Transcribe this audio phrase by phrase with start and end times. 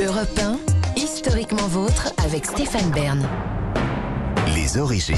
[0.00, 0.58] Europe 1,
[1.00, 3.26] historiquement vôtre avec Stéphane Bern.
[4.54, 5.16] Les origines.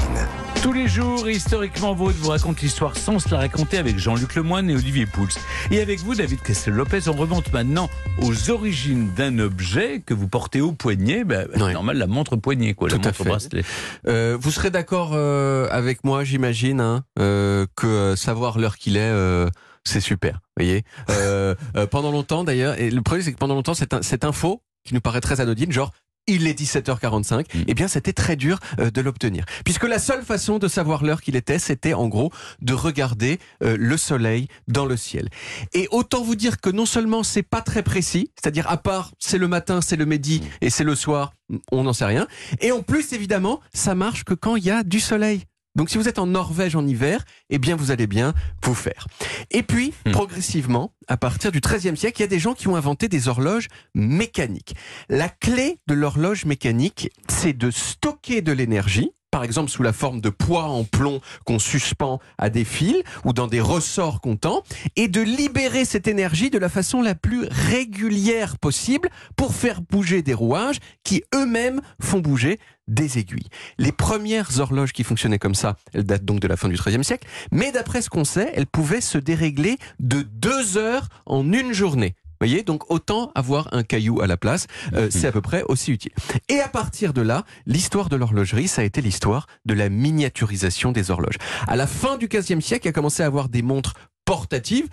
[0.61, 4.69] Tous les jours, historiquement vôtre vous raconte l'histoire sans se la raconter avec Jean-Luc Lemoyne
[4.69, 5.27] et Olivier Pouls.
[5.71, 7.89] Et avec vous, David Castel-Lopez, on remonte maintenant
[8.21, 11.23] aux origines d'un objet que vous portez au poignet.
[11.23, 11.73] Ben, Ouais.
[11.73, 13.29] Normal, la montre poignet, quoi, la Tout à montre fait.
[13.29, 13.63] bracelet.
[14.07, 18.97] Euh, vous serez d'accord euh, avec moi, j'imagine, hein, euh, que euh, savoir l'heure qu'il
[18.97, 19.47] est, euh,
[19.83, 20.39] c'est super.
[20.57, 20.83] Vous voyez.
[21.11, 24.61] Euh, euh, pendant longtemps, d'ailleurs, et le problème c'est que pendant longtemps, cette, cette info
[24.85, 25.91] qui nous paraît très anodine, genre.
[26.27, 27.39] Il est 17h45.
[27.39, 27.63] Mm.
[27.67, 31.21] Eh bien, c'était très dur euh, de l'obtenir, puisque la seule façon de savoir l'heure
[31.21, 35.29] qu'il était, c'était en gros de regarder euh, le soleil dans le ciel.
[35.73, 39.37] Et autant vous dire que non seulement c'est pas très précis, c'est-à-dire à part c'est
[39.37, 41.33] le matin, c'est le midi et c'est le soir,
[41.71, 42.27] on n'en sait rien.
[42.59, 45.43] Et en plus, évidemment, ça marche que quand il y a du soleil.
[45.75, 48.33] Donc si vous êtes en Norvège en hiver, eh bien vous allez bien
[48.63, 49.07] vous faire.
[49.51, 50.11] Et puis, Hmm.
[50.11, 53.27] progressivement, à partir du XIIIe siècle, il y a des gens qui ont inventé des
[53.27, 54.75] horloges mécaniques.
[55.09, 60.21] La clé de l'horloge mécanique, c'est de stocker de l'énergie, par exemple sous la forme
[60.21, 64.63] de poids en plomb qu'on suspend à des fils ou dans des ressorts qu'on tend,
[64.95, 70.21] et de libérer cette énergie de la façon la plus régulière possible pour faire bouger
[70.21, 73.49] des rouages qui eux-mêmes font bouger des aiguilles.
[73.77, 77.03] Les premières horloges qui fonctionnaient comme ça, elles datent donc de la fin du XIIIe
[77.03, 81.73] siècle, mais d'après ce qu'on sait, elles pouvaient se dérégler de deux heures en une
[81.73, 82.15] journée.
[82.35, 85.63] Vous voyez, donc autant avoir un caillou à la place, euh, c'est à peu près
[85.67, 86.11] aussi utile.
[86.49, 90.91] Et à partir de là, l'histoire de l'horlogerie, ça a été l'histoire de la miniaturisation
[90.91, 91.37] des horloges.
[91.67, 93.93] À la fin du XVe siècle, il a commencé à avoir des montres
[94.25, 94.89] Portatives,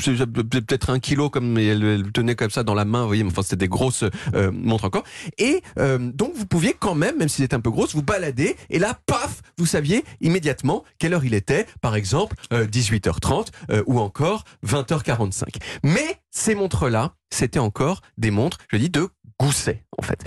[0.00, 3.42] c'est peut-être un kilo comme elle, tenait comme ça dans la main, vous voyez, enfin
[3.42, 5.04] c'était des grosses euh, montres encore.
[5.38, 8.56] Et euh, donc vous pouviez quand même, même si c'était un peu grosse, vous balader
[8.70, 13.82] et là, paf, vous saviez immédiatement quelle heure il était, par exemple euh, 18h30 euh,
[13.86, 15.44] ou encore 20h45.
[15.82, 20.24] Mais ces montres-là, c'était encore des montres, je dis, de gousset en fait.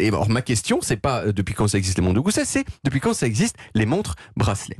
[0.00, 2.64] Et alors ma question, c'est pas depuis quand ça existe les montres de gousset, c'est
[2.82, 4.78] depuis quand ça existe les montres bracelets.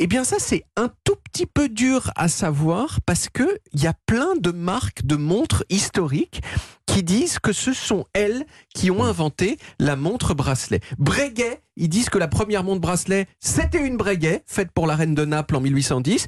[0.00, 3.94] Eh bien ça c'est un tout peu dur à savoir parce que il y a
[4.06, 6.42] plein de marques de montres historiques
[6.86, 10.80] qui disent que ce sont elles qui ont inventé la montre bracelet.
[10.98, 15.14] Breguet, ils disent que la première montre bracelet, c'était une Breguet faite pour la reine
[15.14, 16.26] de Naples en 1810.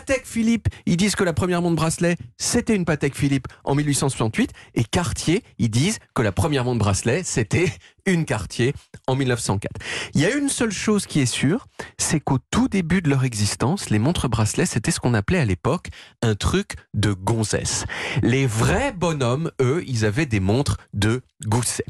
[0.00, 4.50] Patek Philippe, ils disent que la première montre bracelet, c'était une Patek Philippe en 1868.
[4.74, 7.70] Et Cartier, ils disent que la première montre bracelet, c'était
[8.06, 8.72] une Cartier
[9.06, 9.70] en 1904.
[10.14, 11.66] Il y a une seule chose qui est sûre,
[11.98, 15.44] c'est qu'au tout début de leur existence, les montres bracelets, c'était ce qu'on appelait à
[15.44, 15.88] l'époque
[16.22, 17.84] un truc de gonzesse.
[18.22, 21.84] Les vrais bonhommes, eux, ils avaient des montres de gousset.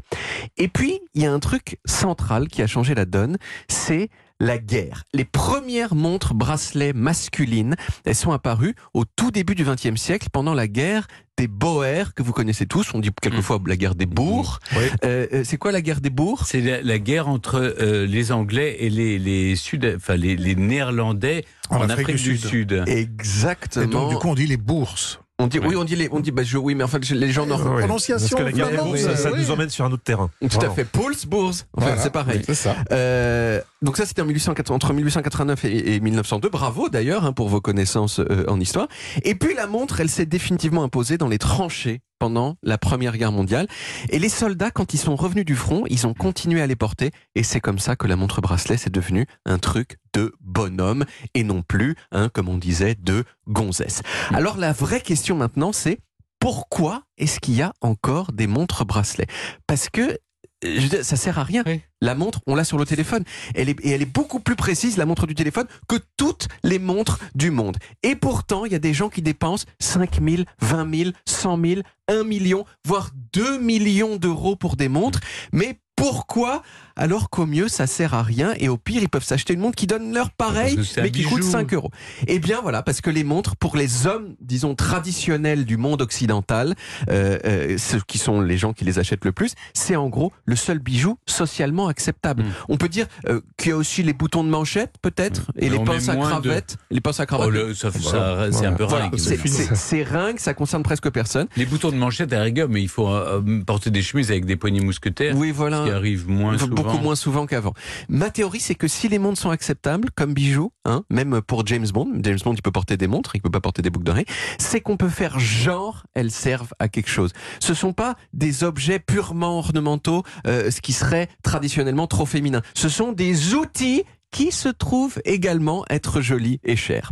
[0.57, 3.37] Et puis, il y a un truc central qui a changé la donne,
[3.69, 4.09] c'est
[4.41, 5.03] la guerre.
[5.13, 7.75] Les premières montres bracelets masculines,
[8.05, 11.07] elles sont apparues au tout début du XXe siècle pendant la guerre
[11.37, 12.93] des Boers que vous connaissez tous.
[12.95, 14.57] On dit quelquefois la guerre des bourgs.
[15.03, 16.43] Euh, euh, c'est quoi la guerre des bourgs?
[16.47, 20.55] C'est la, la guerre entre euh, les Anglais et les, les Sud, enfin les, les
[20.55, 22.83] Néerlandais en, Afrique, du Sud.
[22.87, 23.83] Exactement.
[23.85, 25.19] Et donc, du coup, on dit les bourses.
[25.39, 27.45] on dit, oui, on dit les, on dit, bah, je- oui, mais enfin, les gens
[27.45, 27.63] nord.
[27.65, 27.79] Ouais.
[27.79, 29.39] Prononciation Parce que la guerre des bourses, ça, ça oui.
[29.39, 30.29] nous emmène sur un autre terrain.
[30.49, 30.85] Tout à fait.
[30.85, 31.65] Pulse, bourse.
[31.73, 32.01] Enfin, Voilà.
[32.01, 32.41] c'est pareil.
[32.45, 32.75] C'est ça.
[32.91, 36.49] Euh, donc ça, c'était en 1880 entre 1889 et, et 1902.
[36.49, 38.87] Bravo d'ailleurs hein, pour vos connaissances euh, en histoire.
[39.23, 43.31] Et puis la montre, elle s'est définitivement imposée dans les tranchées pendant la Première Guerre
[43.31, 43.67] mondiale.
[44.09, 47.09] Et les soldats, quand ils sont revenus du front, ils ont continué à les porter.
[47.33, 51.43] Et c'est comme ça que la montre bracelet, c'est devenu un truc de bonhomme et
[51.43, 54.03] non plus, hein, comme on disait, de gonzesse.
[54.31, 55.97] Alors la vraie question maintenant, c'est
[56.39, 59.27] pourquoi est-ce qu'il y a encore des montres bracelets?
[59.65, 60.19] Parce que
[60.63, 61.63] je veux dire, ça sert à rien.
[61.65, 61.81] Oui.
[62.01, 63.23] La montre, on l'a sur le téléphone.
[63.55, 66.79] Elle est, et elle est beaucoup plus précise, la montre du téléphone, que toutes les
[66.79, 67.77] montres du monde.
[68.03, 71.81] Et pourtant, il y a des gens qui dépensent 5 000, 20 000, 100 000,
[72.07, 75.19] 1 million, voire 2 millions d'euros pour des montres.
[75.51, 76.63] Mais pourquoi
[77.01, 79.75] alors qu'au mieux ça sert à rien et au pire ils peuvent s'acheter une montre
[79.75, 81.51] qui donne l'heure pareil Parce que c'est un mais qui coûte bijou.
[81.51, 81.89] 5 euros.
[82.27, 86.75] Eh bien voilà parce que les montres pour les hommes disons traditionnels du monde occidental
[87.09, 90.31] euh, euh, ceux qui sont les gens qui les achètent le plus c'est en gros
[90.45, 92.43] le seul bijou socialement acceptable.
[92.43, 92.47] Mm.
[92.69, 95.77] On peut dire euh, qu'il y a aussi les boutons de manchette peut-être et Mais
[95.77, 97.47] les pinces à cravate les pinces à cravate.
[97.47, 99.17] Oh, le- ça, c'est un peu Voilà, ringue.
[99.17, 101.47] c'est- ringue, ça concerne presque personne.
[101.57, 104.45] Les boutons de manchette à rigueur, mais il faut euh, euh, porter des chemises avec
[104.45, 105.83] des poignées mousquetaires, Oui, ce voilà.
[105.85, 106.75] qui arrive moins souvent.
[106.75, 107.73] Beaucoup moins souvent qu'avant.
[108.09, 111.87] Ma théorie, c'est que si les montres sont acceptables comme bijoux, hein, même pour James
[111.93, 114.25] Bond, James Bond, il peut porter des montres, il peut pas porter des boucles d'oreilles,
[114.57, 117.31] c'est qu'on peut faire genre elles servent à quelque chose.
[117.59, 122.61] Ce sont pas des objets purement ornementaux, euh, ce qui serait traditionnellement trop féminin.
[122.73, 127.11] Ce sont des outils qui se trouvent également être jolis et chers.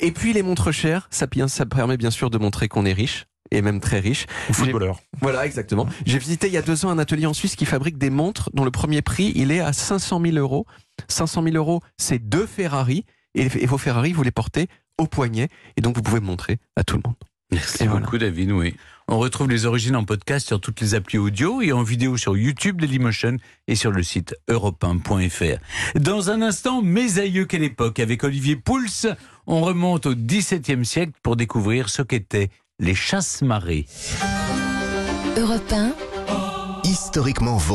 [0.00, 3.26] Et puis les montres chères, ça, ça permet bien sûr de montrer qu'on est riche.
[3.50, 4.26] Et même très riches.
[4.50, 5.00] Ou footballeur.
[5.20, 5.86] Voilà, exactement.
[6.04, 8.50] J'ai visité il y a deux ans un atelier en Suisse qui fabrique des montres
[8.54, 10.66] dont le premier prix, il est à 500 000 euros.
[11.08, 13.04] 500 000 euros, c'est deux Ferrari.
[13.34, 15.48] Et, et vos Ferrari, vous les portez au poignet.
[15.76, 17.16] Et donc, vous pouvez montrer à tout le monde.
[17.52, 18.00] Merci Et voilà.
[18.00, 18.50] beaucoup, David.
[18.50, 18.74] Oui.
[19.08, 22.36] On retrouve les origines en podcast sur toutes les applis audio et en vidéo sur
[22.36, 23.36] YouTube Dailymotion
[23.68, 25.58] et sur le site europe1.fr.
[26.00, 29.06] Dans un instant, mes aïeux, quelle époque Avec Olivier Pouls,
[29.46, 33.86] on remonte au XVIIe siècle pour découvrir ce qu'étaient les chasse-marées.
[35.38, 35.94] Europe 1,
[36.84, 37.58] Historiquement